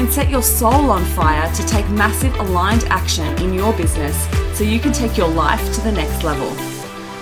[0.00, 4.16] and set your soul on fire to take massive aligned action in your business
[4.56, 6.48] so you can take your life to the next level.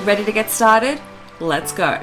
[0.04, 1.00] Ready to get started?
[1.40, 2.00] Let's go.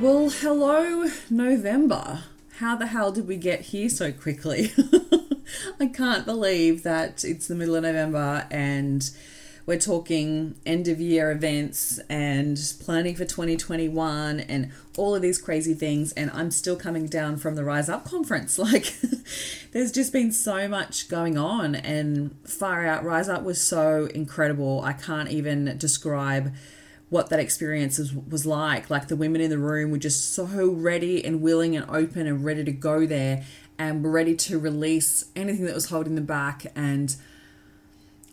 [0.00, 2.24] Well, hello, November.
[2.58, 4.72] How the hell did we get here so quickly?
[5.80, 9.08] I can't believe that it's the middle of November and
[9.66, 15.74] we're talking end of year events and planning for 2021 and all of these crazy
[15.74, 16.12] things.
[16.12, 18.58] And I'm still coming down from the Rise Up conference.
[18.66, 18.94] Like,
[19.72, 23.04] there's just been so much going on, and far out.
[23.04, 24.82] Rise Up was so incredible.
[24.82, 26.52] I can't even describe
[27.10, 28.90] what that experience was, was like.
[28.90, 32.44] Like, the women in the room were just so ready and willing and open and
[32.44, 33.44] ready to go there
[33.78, 36.66] and were ready to release anything that was holding them back.
[36.74, 37.14] And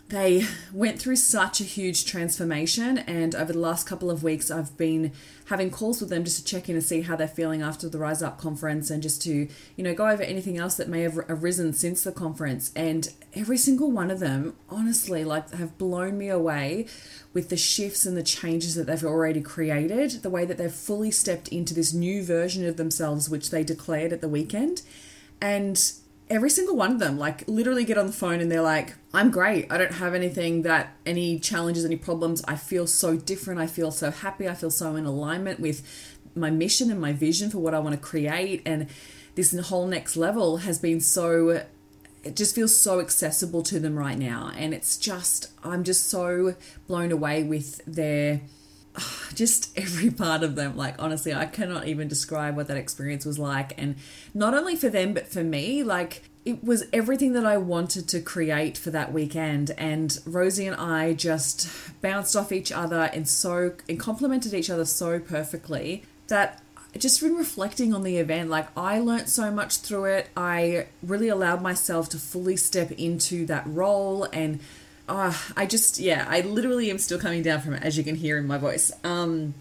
[0.09, 4.75] they went through such a huge transformation and over the last couple of weeks i've
[4.77, 5.11] been
[5.45, 7.99] having calls with them just to check in and see how they're feeling after the
[7.99, 11.17] rise up conference and just to you know go over anything else that may have
[11.29, 12.71] arisen since the conference.
[12.75, 16.87] And every single one of them honestly like have blown me away
[17.33, 21.11] with the shifts and the changes that they've already created the way that they've fully
[21.11, 24.81] stepped into this new version of themselves which they declared at the weekend.
[25.41, 25.93] And
[26.33, 29.29] every single one of them like literally get on the phone and they're like i'm
[29.29, 29.71] great.
[29.71, 32.43] I don't have anything that any challenges any problems.
[32.47, 33.59] I feel so different.
[33.59, 34.49] I feel so happy.
[34.49, 35.83] I feel so in alignment with
[36.35, 38.63] my mission and my vision for what i want to create.
[38.65, 38.87] And
[39.35, 41.63] this whole next level has been so
[42.23, 44.51] it just feels so accessible to them right now.
[44.57, 46.55] And it's just i'm just so
[46.87, 48.41] blown away with their
[49.33, 50.75] just every part of them.
[50.77, 53.73] Like honestly i cannot even describe what that experience was like.
[53.77, 53.95] And
[54.33, 58.19] not only for them but for me like it was everything that i wanted to
[58.19, 59.71] create for that weekend.
[59.77, 61.69] And rosie and i just
[62.01, 66.61] bounced off each other and so and complemented each other so perfectly that
[66.97, 70.29] just been reflecting on the event like i learnt so much through it.
[70.37, 74.59] I really allowed myself to fully step into that role and
[75.07, 78.15] uh, I just, yeah, I literally am still coming down from it, as you can
[78.15, 78.91] hear in my voice.
[79.03, 79.53] Um,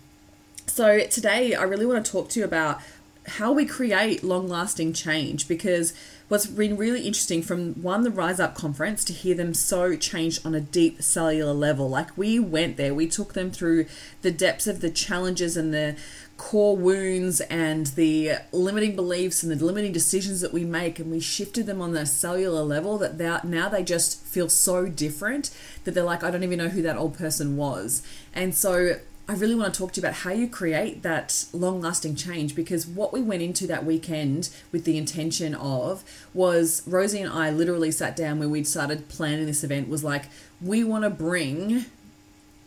[0.67, 2.81] so today, I really want to talk to you about
[3.27, 5.95] how we create long lasting change because
[6.29, 10.45] what's been really interesting from one the rise up conference to hear them so changed
[10.45, 13.87] on a deep cellular level like we went there we took them through
[14.23, 15.95] the depths of the challenges and the
[16.43, 21.21] core wounds and the limiting beliefs and the limiting decisions that we make and we
[21.21, 26.03] shifted them on the cellular level that now they just feel so different that they're
[26.03, 28.03] like i don't even know who that old person was.
[28.35, 28.97] And so
[29.29, 32.57] I really want to talk to you about how you create that long lasting change
[32.57, 36.03] because what we went into that weekend with the intention of
[36.35, 40.25] was Rosie and I literally sat down when we'd started planning this event was like,
[40.61, 41.85] we want to bring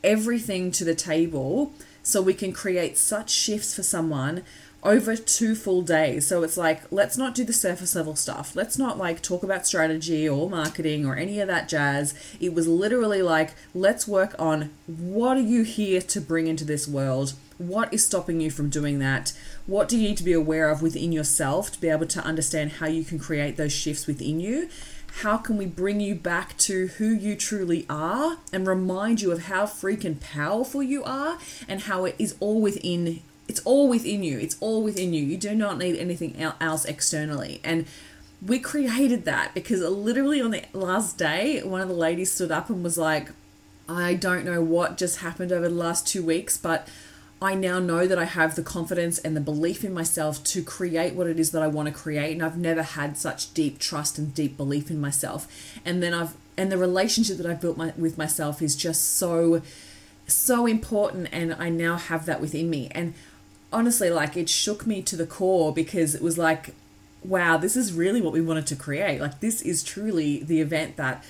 [0.01, 1.73] everything to the table
[2.05, 4.43] so we can create such shifts for someone
[4.83, 6.27] over two full days.
[6.27, 8.55] So it's like, let's not do the surface level stuff.
[8.55, 12.13] Let's not like talk about strategy or marketing or any of that jazz.
[12.39, 16.87] It was literally like, let's work on what are you here to bring into this
[16.87, 17.33] world?
[17.57, 19.33] What is stopping you from doing that?
[19.65, 22.73] What do you need to be aware of within yourself to be able to understand
[22.73, 24.69] how you can create those shifts within you?
[25.21, 29.43] How can we bring you back to who you truly are and remind you of
[29.43, 31.37] how freaking powerful you are
[31.67, 35.23] and how it is all within it's all within you it's all within you.
[35.23, 37.61] You do not need anything else externally.
[37.63, 37.85] And
[38.45, 42.69] we created that because literally on the last day one of the ladies stood up
[42.69, 43.29] and was like
[43.87, 46.87] i don't know what just happened over the last two weeks but
[47.41, 51.15] I now know that I have the confidence and the belief in myself to create
[51.15, 52.33] what it is that I want to create.
[52.33, 55.47] And I've never had such deep trust and deep belief in myself.
[55.83, 59.61] And then I've, and the relationship that I've built my, with myself is just so,
[60.27, 61.27] so important.
[61.33, 62.89] And I now have that within me.
[62.91, 63.13] And
[63.71, 66.73] honestly, like it shook me to the core because it was like,
[67.21, 69.19] wow, this is really what we wanted to create.
[69.19, 71.23] Like, this is truly the event that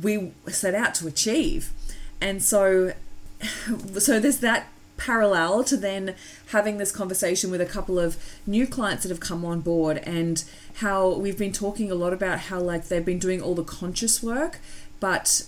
[0.00, 1.72] we set out to achieve.
[2.20, 2.92] And so,
[3.98, 6.14] so there's that parallel to then
[6.48, 8.16] having this conversation with a couple of
[8.46, 10.44] new clients that have come on board and
[10.76, 14.22] how we've been talking a lot about how like they've been doing all the conscious
[14.22, 14.58] work
[15.00, 15.44] but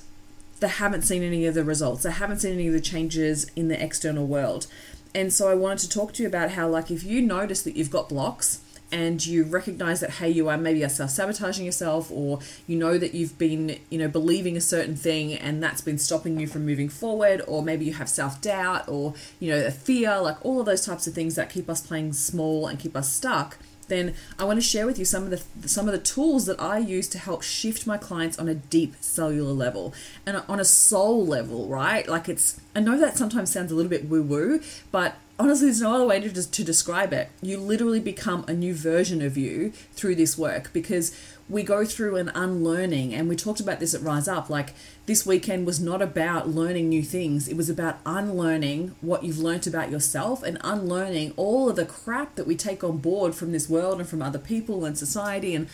[0.60, 2.02] they haven't seen any of the results.
[2.02, 4.66] They haven't seen any of the changes in the external world.
[5.14, 7.74] And so i wanted to talk to you about how like if you notice that
[7.74, 8.60] you've got blocks
[8.92, 13.14] and you recognize that hey you are maybe are self-sabotaging yourself or you know that
[13.14, 16.88] you've been you know believing a certain thing and that's been stopping you from moving
[16.88, 20.84] forward or maybe you have self-doubt or you know a fear like all of those
[20.84, 23.58] types of things that keep us playing small and keep us stuck
[23.90, 26.58] then I want to share with you some of the some of the tools that
[26.58, 29.92] I use to help shift my clients on a deep cellular level
[30.24, 32.08] and on a soul level, right?
[32.08, 34.60] Like it's I know that sometimes sounds a little bit woo woo,
[34.90, 37.30] but honestly, there's no other way to just to describe it.
[37.40, 41.16] You literally become a new version of you through this work because
[41.48, 44.72] we go through an unlearning and we talked about this at rise up like
[45.06, 49.66] this weekend was not about learning new things it was about unlearning what you've learnt
[49.66, 53.68] about yourself and unlearning all of the crap that we take on board from this
[53.68, 55.66] world and from other people and society and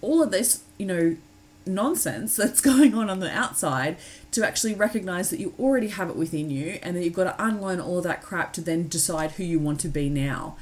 [0.00, 1.16] all of this you know
[1.66, 3.96] nonsense that's going on on the outside
[4.32, 7.44] to actually recognize that you already have it within you and that you've got to
[7.44, 10.56] unlearn all that crap to then decide who you want to be now.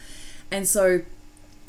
[0.51, 1.03] And so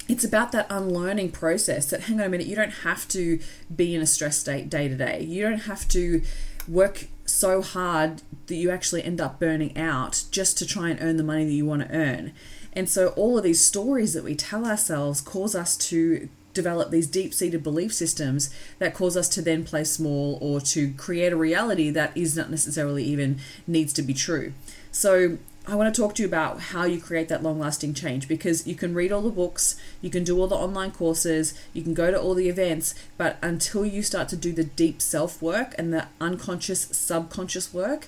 [0.09, 3.39] it's about that unlearning process that hang on a minute you don't have to
[3.73, 5.21] be in a stress state day to day.
[5.23, 6.21] You don't have to
[6.67, 11.17] work so hard that you actually end up burning out just to try and earn
[11.17, 12.33] the money that you want to earn.
[12.73, 17.07] And so all of these stories that we tell ourselves cause us to develop these
[17.07, 21.89] deep-seated belief systems that cause us to then play small or to create a reality
[21.89, 24.53] that is not necessarily even needs to be true
[24.91, 28.27] so I want to talk to you about how you create that long lasting change
[28.27, 31.81] because you can read all the books, you can do all the online courses, you
[31.81, 35.41] can go to all the events, but until you start to do the deep self
[35.41, 38.07] work and the unconscious, subconscious work,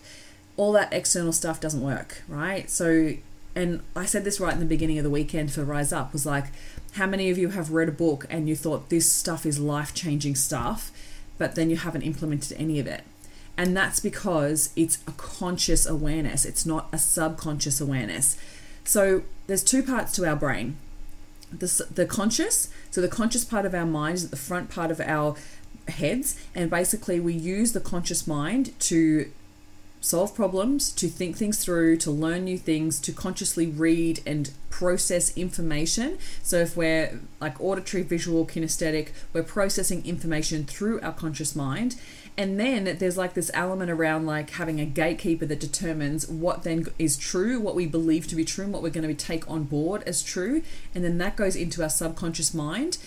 [0.58, 2.70] all that external stuff doesn't work, right?
[2.70, 3.14] So,
[3.56, 6.26] and I said this right in the beginning of the weekend for Rise Up was
[6.26, 6.48] like,
[6.96, 9.94] how many of you have read a book and you thought this stuff is life
[9.94, 10.92] changing stuff,
[11.38, 13.04] but then you haven't implemented any of it?
[13.58, 18.38] And that's because it's a conscious awareness, it's not a subconscious awareness.
[18.84, 20.78] So there's two parts to our brain
[21.52, 24.92] the, the conscious, so the conscious part of our mind is at the front part
[24.92, 25.36] of our
[25.88, 29.32] heads, and basically we use the conscious mind to
[30.06, 35.36] solve problems, to think things through, to learn new things, to consciously read and process
[35.36, 36.20] information.
[36.44, 41.96] So, if we're like auditory, visual, kinesthetic, we're processing information through our conscious mind.
[42.38, 46.86] And then there's like this element around like having a gatekeeper that determines what then
[47.00, 49.64] is true, what we believe to be true, and what we're going to take on
[49.64, 50.62] board as true.
[50.94, 53.00] And then that goes into our subconscious mind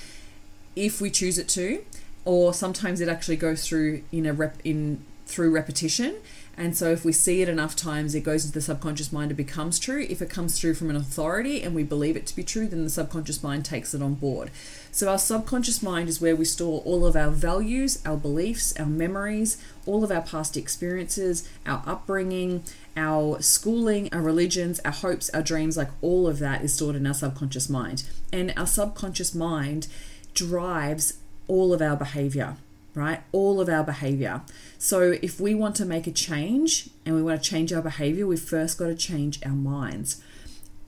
[0.74, 1.84] if we choose it to.
[2.24, 6.16] Or sometimes it actually goes through in a rep in through repetition
[6.58, 9.34] and so, if we see it enough times, it goes into the subconscious mind, it
[9.34, 10.04] becomes true.
[10.10, 12.82] If it comes through from an authority and we believe it to be true, then
[12.82, 14.50] the subconscious mind takes it on board.
[14.90, 18.86] So, our subconscious mind is where we store all of our values, our beliefs, our
[18.86, 22.64] memories, all of our past experiences, our upbringing,
[22.96, 27.06] our schooling, our religions, our hopes, our dreams like all of that is stored in
[27.06, 28.02] our subconscious mind.
[28.32, 29.86] And our subconscious mind
[30.34, 32.56] drives all of our behavior
[32.98, 33.22] right?
[33.32, 34.42] All of our behavior.
[34.78, 38.26] So, if we want to make a change and we want to change our behavior,
[38.26, 40.22] we've first got to change our minds.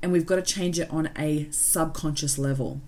[0.02, 2.80] And we've got to change it on a subconscious level.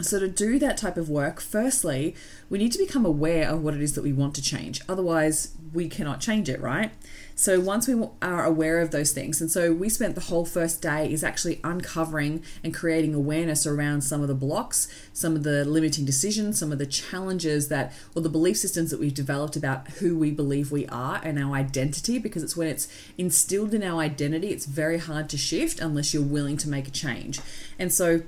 [0.00, 2.14] So, to do that type of work, firstly,
[2.50, 4.80] we need to become aware of what it is that we want to change.
[4.88, 6.92] Otherwise, we cannot change it, right?
[7.36, 10.80] So, once we are aware of those things, and so we spent the whole first
[10.80, 15.64] day is actually uncovering and creating awareness around some of the blocks, some of the
[15.64, 19.88] limiting decisions, some of the challenges that, or the belief systems that we've developed about
[19.98, 22.86] who we believe we are and our identity, because it's when it's
[23.18, 26.92] instilled in our identity, it's very hard to shift unless you're willing to make a
[26.92, 27.40] change.
[27.80, 28.22] And so,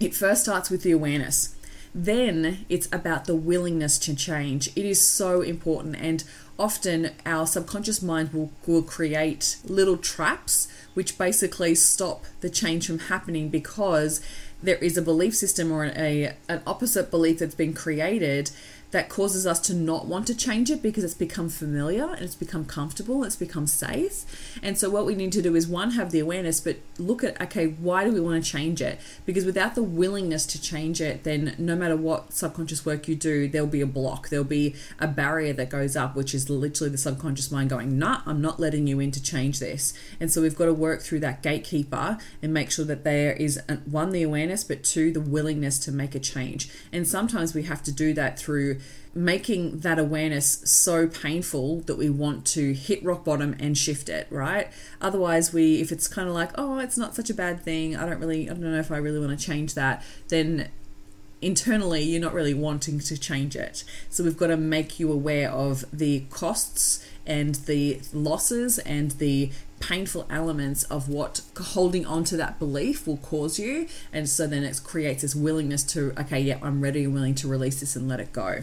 [0.00, 1.54] it first starts with the awareness.
[1.94, 4.68] Then it's about the willingness to change.
[4.68, 6.24] It is so important, and
[6.58, 12.98] often our subconscious mind will, will create little traps which basically stop the change from
[12.98, 14.20] happening because
[14.62, 18.50] there is a belief system or a, an opposite belief that's been created
[18.92, 22.34] that causes us to not want to change it because it's become familiar and it's
[22.34, 24.58] become comfortable, it's become safe.
[24.62, 27.40] And so, what we need to do is one, have the awareness, but look at
[27.40, 29.00] okay, why do we want to change it?
[29.26, 33.48] Because without the willingness to change it, then no matter what subconscious work you do,
[33.48, 36.98] there'll be a block, there'll be a barrier that goes up, which is literally the
[36.98, 39.94] subconscious mind going, nah, I'm not letting you in to change this.
[40.20, 43.58] And so, we've got to work through that gatekeeper and make sure that there is
[43.70, 46.68] uh, one, the awareness, but two, the willingness to make a change.
[46.92, 48.80] And sometimes we have to do that through
[49.14, 54.26] making that awareness so painful that we want to hit rock bottom and shift it,
[54.30, 54.72] right?
[55.00, 58.06] Otherwise, we, if it's kind of like, oh, it's not such a bad thing, I
[58.06, 60.70] don't really, I don't know if I really want to change that, then
[61.42, 63.84] internally you're not really wanting to change it.
[64.08, 69.50] So we've got to make you aware of the costs and the losses and the
[69.82, 73.88] painful elements of what holding on to that belief will cause you.
[74.12, 77.48] And so then it creates this willingness to, okay, yeah, I'm ready and willing to
[77.48, 78.62] release this and let it go.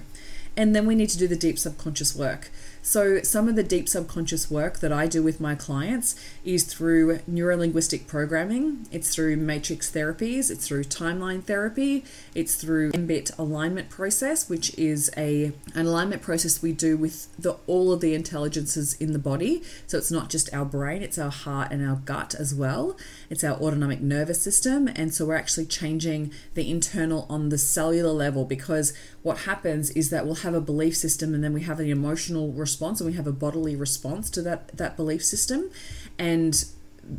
[0.55, 2.49] And then we need to do the deep subconscious work.
[2.81, 7.19] So, some of the deep subconscious work that I do with my clients is through
[7.29, 14.49] neurolinguistic programming, it's through matrix therapies, it's through timeline therapy, it's through MBIT alignment process,
[14.49, 19.11] which is a an alignment process we do with the all of the intelligences in
[19.11, 19.61] the body.
[19.85, 22.97] So it's not just our brain, it's our heart and our gut as well.
[23.29, 28.11] It's our autonomic nervous system, and so we're actually changing the internal on the cellular
[28.11, 31.79] level because what happens is that we'll have a belief system and then we have
[31.79, 35.69] an emotional response and we have a bodily response to that that belief system
[36.17, 36.65] and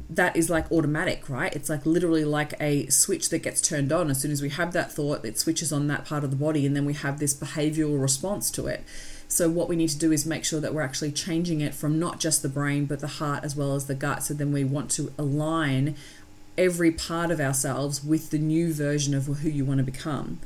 [0.08, 1.54] that is like automatic, right?
[1.54, 4.10] It's like literally like a switch that gets turned on.
[4.10, 6.66] As soon as we have that thought, it switches on that part of the body,
[6.66, 8.84] and then we have this behavioral response to it.
[9.28, 11.98] So, what we need to do is make sure that we're actually changing it from
[11.98, 14.24] not just the brain, but the heart as well as the gut.
[14.24, 15.96] So, then we want to align
[16.58, 20.40] every part of ourselves with the new version of who you want to become.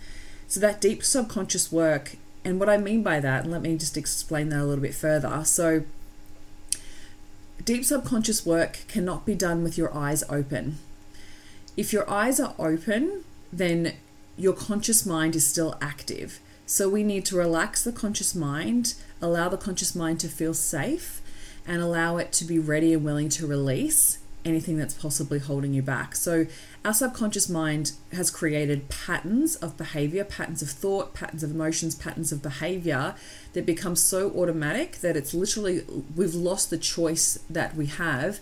[0.48, 3.96] So, that deep subconscious work, and what I mean by that, and let me just
[3.96, 5.42] explain that a little bit further.
[5.44, 5.84] So,
[7.64, 10.78] deep subconscious work cannot be done with your eyes open.
[11.76, 13.94] If your eyes are open, then
[14.36, 16.40] your conscious mind is still active.
[16.66, 21.20] So we need to relax the conscious mind, allow the conscious mind to feel safe,
[21.66, 25.82] and allow it to be ready and willing to release anything that's possibly holding you
[25.82, 26.14] back.
[26.14, 26.46] So,
[26.84, 32.30] our subconscious mind has created patterns of behavior, patterns of thought, patterns of emotions, patterns
[32.32, 33.14] of behavior
[33.54, 35.82] that become so automatic that it's literally,
[36.14, 38.40] we've lost the choice that we have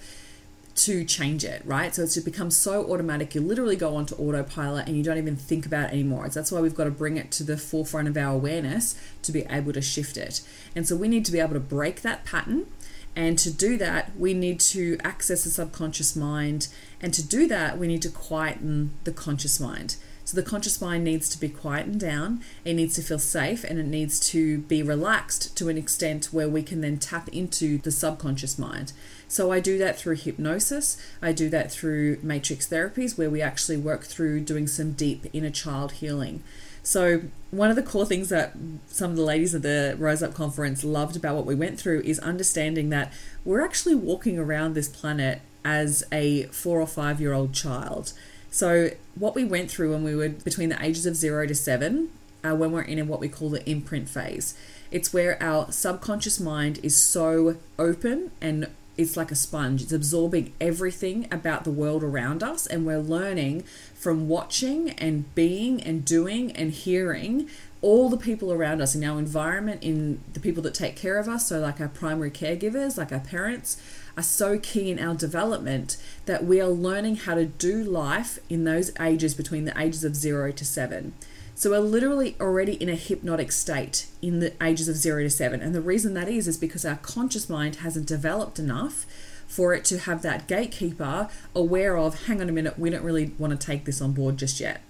[0.75, 1.95] to change it, right?
[1.95, 5.37] So it's just become so automatic, you literally go onto autopilot and you don't even
[5.37, 6.29] think about it anymore.
[6.29, 9.45] That's why we've got to bring it to the forefront of our awareness to be
[9.51, 10.41] able to shift it.
[10.75, 12.67] And so we need to be able to break that pattern
[13.15, 16.69] and to do that, we need to access the subconscious mind.
[17.01, 19.97] And to do that, we need to quieten the conscious mind.
[20.25, 23.79] So the conscious mind needs to be quietened down, it needs to feel safe, and
[23.79, 27.91] it needs to be relaxed to an extent where we can then tap into the
[27.91, 28.93] subconscious mind.
[29.27, 33.79] So I do that through hypnosis, I do that through matrix therapies, where we actually
[33.79, 36.43] work through doing some deep inner child healing.
[36.85, 38.55] So, one of the core things that
[38.89, 42.01] some of the ladies at the Rise Up conference loved about what we went through
[42.01, 43.13] is understanding that
[43.45, 48.15] we're actually walking around this planet as a four or five year old child.
[48.51, 52.11] So, what we went through when we were between the ages of zero to seven,
[52.43, 54.55] uh, when we're in what we call the imprint phase,
[54.91, 59.83] it's where our subconscious mind is so open and it's like a sponge.
[59.83, 65.83] It's absorbing everything about the world around us, and we're learning from watching and being
[65.83, 67.49] and doing and hearing
[67.81, 71.29] all the people around us in our environment, in the people that take care of
[71.29, 71.49] us.
[71.49, 73.77] So, like our primary caregivers, like our parents,
[74.17, 75.97] are so key in our development
[76.27, 80.15] that we are learning how to do life in those ages between the ages of
[80.15, 81.15] zero to seven.
[81.63, 85.61] So we're literally already in a hypnotic state in the ages of zero to seven.
[85.61, 89.07] And the reason that is, is because our conscious mind hasn't developed enough
[89.47, 93.27] for it to have that gatekeeper aware of, hang on a minute, we don't really
[93.39, 94.81] want to take this on board just yet.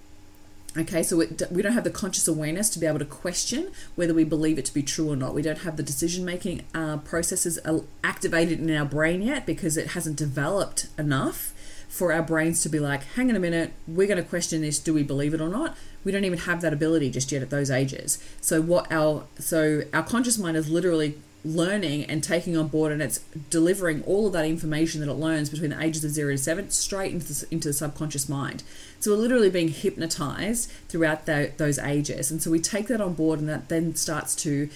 [0.75, 1.19] Okay, so
[1.51, 4.65] we don't have the conscious awareness to be able to question whether we believe it
[4.65, 5.35] to be true or not.
[5.35, 7.59] We don't have the decision making uh, processes
[8.03, 11.52] activated in our brain yet because it hasn't developed enough
[11.93, 14.79] for our brains to be like, hang on a minute, we're going to question this.
[14.79, 15.77] Do we believe it or not?
[16.05, 18.19] We don't even have that ability just yet at those ages.
[18.41, 23.03] So what our so our conscious mind is literally learning and taking on board and
[23.03, 23.19] it's
[23.51, 26.71] delivering all of that information that it learns between the ages of 0 to 7
[26.71, 28.63] straight into the, into the subconscious mind
[29.01, 33.13] so we're literally being hypnotized throughout the, those ages and so we take that on
[33.13, 34.69] board and that then starts to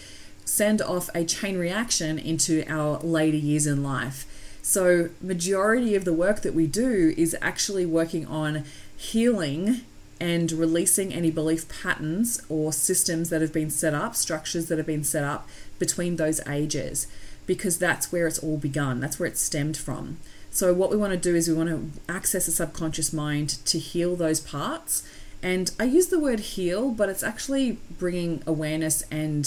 [0.44, 4.26] send off a chain reaction into our later years in life
[4.68, 8.64] so, majority of the work that we do is actually working on
[8.96, 9.82] healing
[10.18, 14.87] and releasing any belief patterns or systems that have been set up, structures that have
[14.87, 17.06] been set up between those ages,
[17.46, 18.99] because that's where it's all begun.
[18.99, 20.18] That's where it stemmed from.
[20.50, 23.78] So, what we want to do is we want to access the subconscious mind to
[23.78, 25.08] heal those parts.
[25.44, 29.46] And I use the word heal, but it's actually bringing awareness and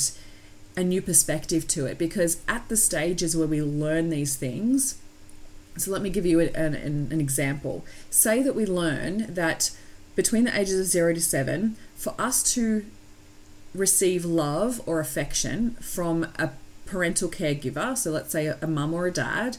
[0.78, 4.96] a new perspective to it because at the stages where we learn these things,
[5.82, 7.86] so let me give you an, an, an example.
[8.10, 9.72] Say that we learn that
[10.16, 12.86] between the ages of zero to seven, for us to
[13.74, 16.52] receive love or affection from a
[16.86, 19.58] parental caregiver, so let's say a, a mum or a dad,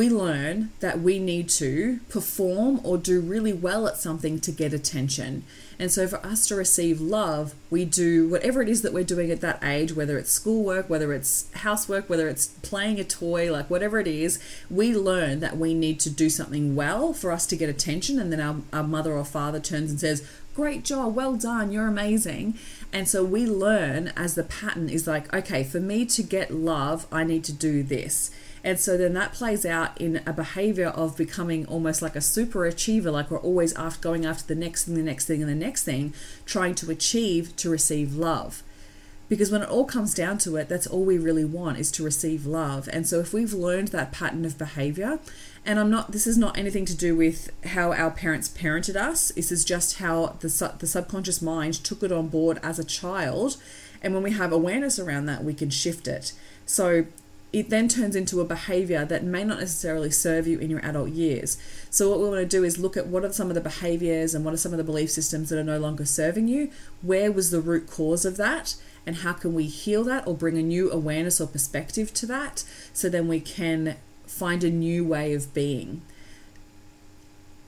[0.00, 4.72] we learn that we need to perform or do really well at something to get
[4.72, 5.44] attention.
[5.78, 9.30] And so, for us to receive love, we do whatever it is that we're doing
[9.30, 13.68] at that age, whether it's schoolwork, whether it's housework, whether it's playing a toy, like
[13.68, 17.56] whatever it is, we learn that we need to do something well for us to
[17.56, 18.18] get attention.
[18.18, 21.86] And then our, our mother or father turns and says, Great job, well done, you're
[21.86, 22.54] amazing.
[22.90, 27.06] And so we learn as the pattern is like, okay, for me to get love,
[27.12, 28.30] I need to do this.
[28.62, 32.66] And so then that plays out in a behavior of becoming almost like a super
[32.66, 35.54] achiever, like we're always after going after the next thing, the next thing, and the
[35.54, 36.12] next thing,
[36.44, 38.62] trying to achieve to receive love.
[39.30, 42.02] Because when it all comes down to it, that's all we really want is to
[42.02, 42.88] receive love.
[42.92, 45.20] And so if we've learned that pattern of behavior,
[45.64, 49.30] and I'm not, this is not anything to do with how our parents parented us,
[49.30, 53.56] this is just how the, the subconscious mind took it on board as a child.
[54.02, 56.32] And when we have awareness around that, we can shift it.
[56.66, 57.06] So
[57.52, 61.10] it then turns into a behavior that may not necessarily serve you in your adult
[61.10, 61.58] years.
[61.90, 64.34] So, what we want to do is look at what are some of the behaviors
[64.34, 66.70] and what are some of the belief systems that are no longer serving you.
[67.02, 68.76] Where was the root cause of that?
[69.06, 72.64] And how can we heal that or bring a new awareness or perspective to that
[72.92, 76.02] so then we can find a new way of being?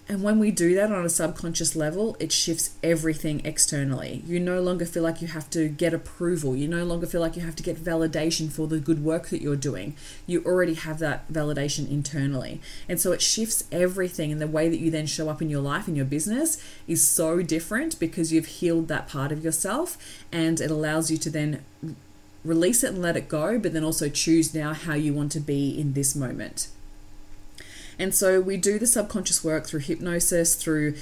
[0.09, 4.23] And when we do that on a subconscious level, it shifts everything externally.
[4.27, 6.57] You no longer feel like you have to get approval.
[6.57, 9.41] You no longer feel like you have to get validation for the good work that
[9.41, 9.95] you're doing.
[10.27, 12.61] You already have that validation internally.
[12.89, 14.33] And so it shifts everything.
[14.33, 17.07] And the way that you then show up in your life, in your business, is
[17.07, 19.97] so different because you've healed that part of yourself.
[20.33, 21.65] And it allows you to then
[22.45, 25.41] release it and let it go, but then also choose now how you want to
[25.41, 26.69] be in this moment.
[27.99, 30.95] And so we do the subconscious work through hypnosis, through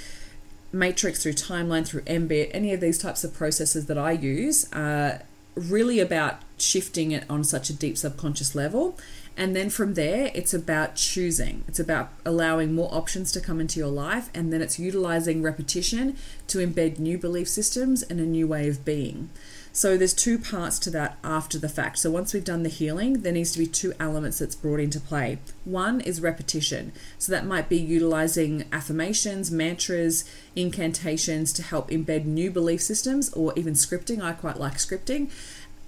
[0.71, 5.21] matrix, through timeline, through MBIT, any of these types of processes that I use are
[5.55, 8.97] really about shifting it on such a deep subconscious level.
[9.37, 11.63] And then from there, it's about choosing.
[11.67, 14.29] It's about allowing more options to come into your life.
[14.33, 16.17] And then it's utilizing repetition
[16.47, 19.29] to embed new belief systems and a new way of being.
[19.73, 21.99] So there's two parts to that after the fact.
[21.99, 24.99] So once we've done the healing, there needs to be two elements that's brought into
[24.99, 25.39] play.
[25.63, 26.91] One is repetition.
[27.17, 30.25] So that might be utilizing affirmations, mantras,
[30.55, 34.21] incantations to help embed new belief systems or even scripting.
[34.21, 35.31] I quite like scripting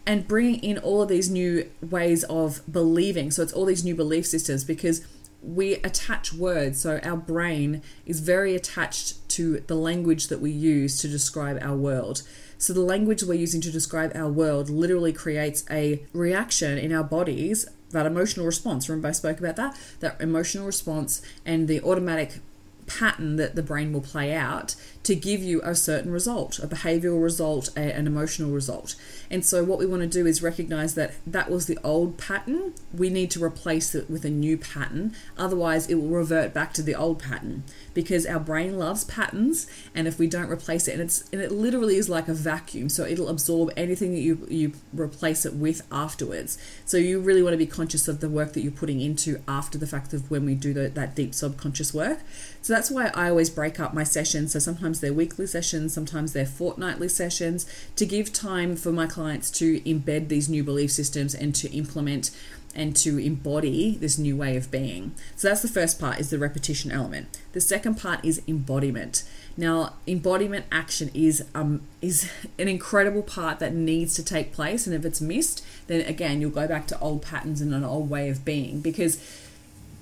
[0.05, 3.31] and bringing in all of these new ways of believing.
[3.31, 5.05] So it's all these new belief systems because
[5.41, 6.81] we attach words.
[6.81, 11.75] So our brain is very attached to the language that we use to describe our
[11.75, 12.23] world.
[12.63, 17.03] So the language we're using to describe our world literally creates a reaction in our
[17.03, 18.87] bodies, that emotional response.
[18.87, 19.77] Remember I spoke about that?
[19.99, 22.39] That emotional response and the automatic
[22.87, 27.21] pattern that the brain will play out to give you a certain result, a behavioral
[27.21, 28.95] result, a, an emotional result.
[29.29, 32.73] And so, what we want to do is recognize that that was the old pattern.
[32.93, 35.13] We need to replace it with a new pattern.
[35.37, 39.67] Otherwise, it will revert back to the old pattern because our brain loves patterns.
[39.93, 42.89] And if we don't replace it, and it's and it literally is like a vacuum,
[42.89, 46.57] so it'll absorb anything that you you replace it with afterwards.
[46.85, 49.77] So you really want to be conscious of the work that you're putting into after
[49.77, 52.19] the fact of when we do the, that deep subconscious work.
[52.61, 54.53] So that's why I always break up my sessions.
[54.53, 59.51] So sometimes they're weekly sessions, sometimes they're fortnightly sessions to give time for my clients
[59.51, 62.31] to embed these new belief systems and to implement
[62.75, 65.13] and to embody this new way of being.
[65.35, 67.39] So that's the first part is the repetition element.
[67.53, 69.23] The second part is embodiment.
[69.55, 74.95] Now, embodiment action is um is an incredible part that needs to take place and
[74.95, 78.29] if it's missed, then again, you'll go back to old patterns and an old way
[78.29, 79.19] of being because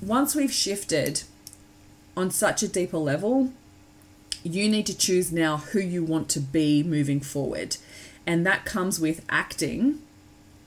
[0.01, 1.23] once we've shifted
[2.17, 3.51] on such a deeper level,
[4.43, 7.77] you need to choose now who you want to be moving forward.
[8.25, 10.01] And that comes with acting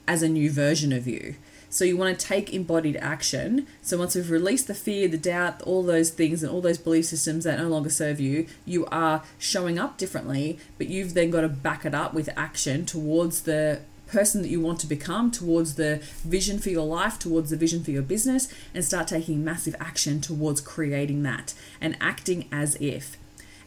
[0.07, 1.35] as a new version of you.
[1.75, 3.67] So you want to take embodied action.
[3.81, 7.03] So once we've released the fear, the doubt, all those things and all those belief
[7.03, 11.41] systems that no longer serve you, you are showing up differently, but you've then got
[11.41, 15.75] to back it up with action towards the person that you want to become, towards
[15.75, 19.75] the vision for your life, towards the vision for your business, and start taking massive
[19.77, 23.17] action towards creating that and acting as if.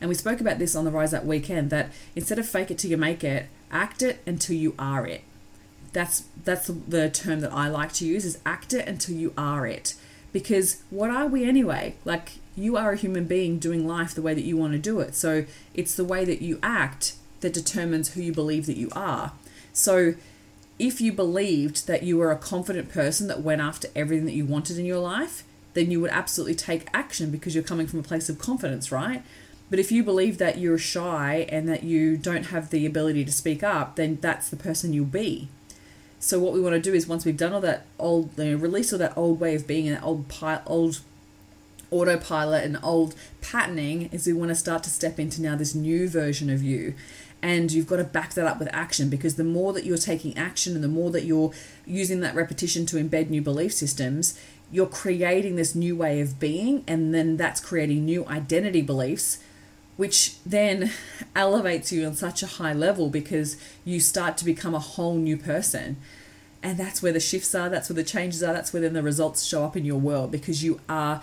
[0.01, 2.79] And we spoke about this on the Rise Up weekend that instead of fake it
[2.79, 5.25] till you make it, act it until you are it.
[5.93, 9.67] That's that's the term that I like to use is act it until you are
[9.67, 9.95] it.
[10.33, 11.97] Because what are we anyway?
[12.05, 15.01] Like you are a human being doing life the way that you want to do
[15.01, 15.15] it.
[15.15, 19.33] So it's the way that you act that determines who you believe that you are.
[19.73, 20.15] So
[20.79, 24.45] if you believed that you were a confident person that went after everything that you
[24.45, 28.03] wanted in your life, then you would absolutely take action because you're coming from a
[28.03, 29.23] place of confidence, right?
[29.71, 33.33] But if you believe that you're shy and that you don't have the ability to
[33.33, 35.49] speak up, then that's the person you'll be.
[36.21, 38.57] So what we want to do is once we've done all that old, you know,
[38.57, 41.01] release all that old way of being and that old pi- old
[41.91, 46.09] autopilot and old patterning, is we want to start to step into now this new
[46.09, 46.95] version of you.
[47.41, 50.37] And you've got to back that up with action because the more that you're taking
[50.37, 51.53] action and the more that you're
[51.87, 54.39] using that repetition to embed new belief systems,
[54.73, 59.39] you're creating this new way of being, and then that's creating new identity beliefs
[59.99, 60.93] which then
[61.35, 65.37] elevates you on such a high level because you start to become a whole new
[65.37, 65.97] person.
[66.63, 69.03] And that's where the shifts are, that's where the changes are, that's where then the
[69.03, 71.21] results show up in your world because you are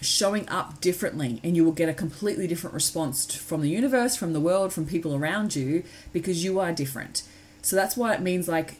[0.00, 4.32] showing up differently and you will get a completely different response from the universe, from
[4.32, 7.24] the world, from people around you because you are different.
[7.62, 8.76] So that's why it means like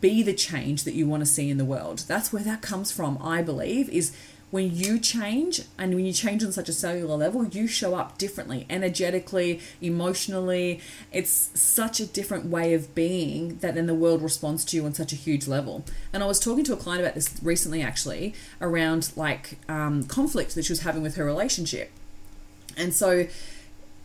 [0.00, 2.04] be the change that you want to see in the world.
[2.06, 4.16] That's where that comes from, I believe, is
[4.50, 8.18] when you change and when you change on such a cellular level, you show up
[8.18, 10.80] differently, energetically, emotionally.
[11.12, 14.94] It's such a different way of being that then the world responds to you on
[14.94, 15.84] such a huge level.
[16.12, 20.54] And I was talking to a client about this recently, actually, around like um, conflict
[20.54, 21.90] that she was having with her relationship.
[22.76, 23.26] And so,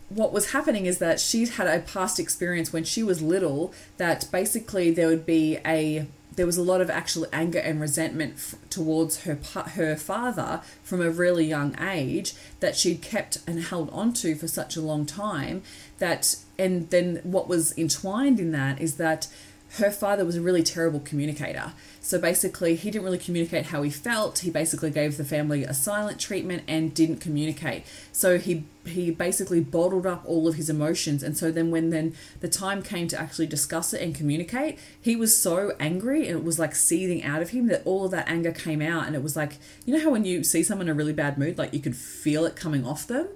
[0.08, 4.26] what was happening is that she'd had a past experience when she was little that
[4.32, 8.54] basically there would be a there was a lot of actual anger and resentment f-
[8.70, 9.38] towards her
[9.74, 14.76] her father from a really young age that she'd kept and held onto for such
[14.76, 15.62] a long time
[15.98, 19.28] that and then what was entwined in that is that
[19.78, 21.72] her father was a really terrible communicator.
[22.00, 24.40] So basically, he didn't really communicate how he felt.
[24.40, 27.84] He basically gave the family a silent treatment and didn't communicate.
[28.10, 31.22] So he he basically bottled up all of his emotions.
[31.22, 35.14] And so then when then the time came to actually discuss it and communicate, he
[35.14, 38.28] was so angry and it was like seething out of him that all of that
[38.28, 39.06] anger came out.
[39.06, 41.38] And it was like you know how when you see someone in a really bad
[41.38, 43.28] mood, like you could feel it coming off them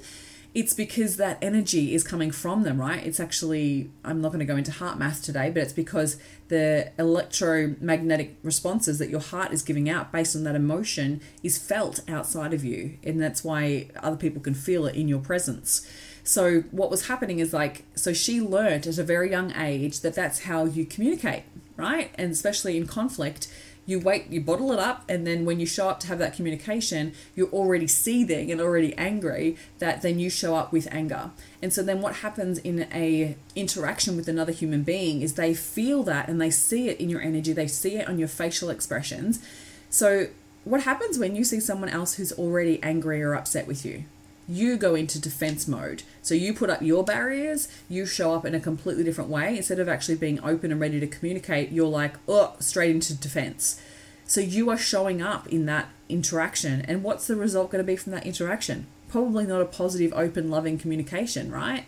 [0.55, 3.05] it's because that energy is coming from them, right?
[3.05, 6.93] It's actually, I'm not going to go into heart math today, but it's because the
[6.97, 12.55] electromagnetic responses that your heart is giving out based on that emotion is felt outside
[12.55, 12.99] of you.
[13.03, 15.91] And that's why other people can feel it in your presence.
[16.23, 20.15] So, what was happening is like, so she learned at a very young age that
[20.15, 21.43] that's how you communicate,
[21.77, 22.11] right?
[22.15, 23.49] And especially in conflict,
[23.87, 26.35] you wait, you bottle it up, and then when you show up to have that
[26.35, 29.57] communication, you're already seething and already angry.
[29.79, 31.31] That then you show up with anger,
[31.63, 36.03] and so then what happens in a interaction with another human being is they feel
[36.05, 39.45] that and they see it in your energy, they see it on your facial expressions.
[39.91, 40.29] So
[40.65, 44.05] what happens when you see someone else who's already angry or upset with you?
[44.49, 46.03] You go into defense mode.
[46.23, 49.57] So you put up your barriers, you show up in a completely different way.
[49.57, 53.81] Instead of actually being open and ready to communicate, you're like, oh, straight into defense.
[54.27, 56.83] So you are showing up in that interaction.
[56.83, 58.87] And what's the result going to be from that interaction?
[59.09, 61.85] Probably not a positive, open, loving communication, right?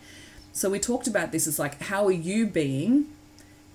[0.53, 3.07] So we talked about this as like, how are you being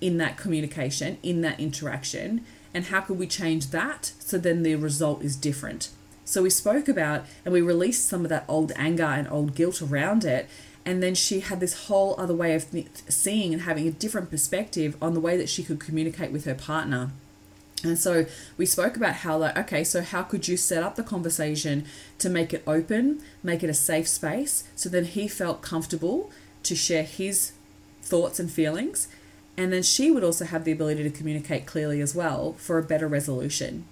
[0.00, 2.44] in that communication, in that interaction?
[2.74, 5.90] And how could we change that so then the result is different?
[6.24, 9.82] So we spoke about and we released some of that old anger and old guilt
[9.82, 10.48] around it.
[10.84, 12.66] And then she had this whole other way of
[13.08, 16.54] seeing and having a different perspective on the way that she could communicate with her
[16.54, 17.10] partner.
[17.84, 21.02] And so we spoke about how, like, okay, so how could you set up the
[21.02, 21.84] conversation
[22.18, 26.30] to make it open, make it a safe space, so then he felt comfortable
[26.62, 27.52] to share his
[28.00, 29.08] thoughts and feelings.
[29.56, 32.82] And then she would also have the ability to communicate clearly as well for a
[32.82, 33.84] better resolution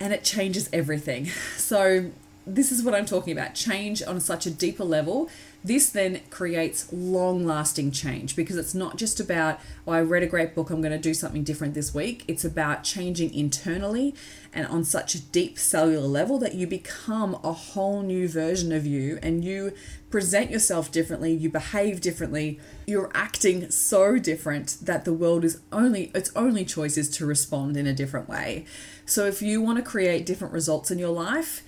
[0.00, 1.30] and it changes everything.
[1.56, 2.10] So,
[2.46, 5.28] this is what I'm talking about change on such a deeper level.
[5.64, 10.28] This then creates long lasting change because it's not just about, oh, I read a
[10.28, 12.24] great book, I'm going to do something different this week.
[12.28, 14.14] It's about changing internally
[14.52, 18.86] and on such a deep cellular level that you become a whole new version of
[18.86, 19.72] you and you
[20.08, 26.12] present yourself differently, you behave differently, you're acting so different that the world is only,
[26.14, 28.64] its only choice is to respond in a different way.
[29.04, 31.62] So if you want to create different results in your life,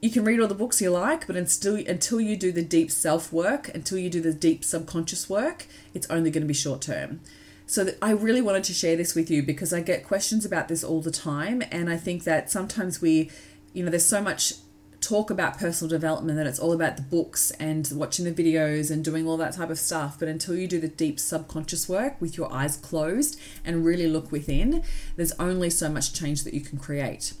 [0.00, 2.90] you can read all the books you like, but until until you do the deep
[2.90, 6.80] self work, until you do the deep subconscious work, it's only going to be short
[6.82, 7.20] term.
[7.66, 10.82] So I really wanted to share this with you because I get questions about this
[10.82, 13.30] all the time, and I think that sometimes we,
[13.72, 14.54] you know, there's so much
[15.00, 19.04] talk about personal development that it's all about the books and watching the videos and
[19.04, 20.18] doing all that type of stuff.
[20.18, 24.30] But until you do the deep subconscious work with your eyes closed and really look
[24.32, 24.82] within,
[25.16, 27.34] there's only so much change that you can create.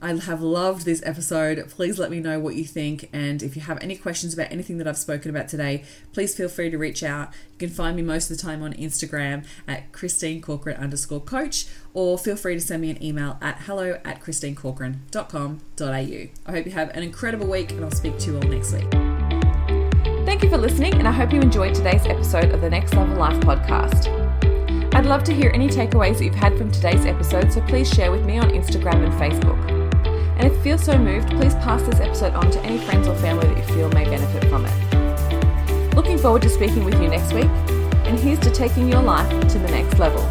[0.00, 1.68] I have loved this episode.
[1.70, 3.08] Please let me know what you think.
[3.12, 6.48] And if you have any questions about anything that I've spoken about today, please feel
[6.48, 7.30] free to reach out.
[7.52, 11.66] You can find me most of the time on Instagram at Christine Corcoran underscore coach,
[11.94, 15.88] or feel free to send me an email at hello at christinecorcoran.com.au.
[15.88, 18.90] I hope you have an incredible week, and I'll speak to you all next week.
[20.26, 23.16] Thank you for listening, and I hope you enjoyed today's episode of the Next Level
[23.16, 24.12] Life podcast.
[24.94, 28.10] I'd love to hear any takeaways that you've had from today's episode, so please share
[28.10, 29.75] with me on Instagram and Facebook.
[30.36, 33.14] And if you feel so moved, please pass this episode on to any friends or
[33.16, 35.94] family that you feel may benefit from it.
[35.94, 37.46] Looking forward to speaking with you next week,
[38.04, 40.22] and here's to taking your life to the next level.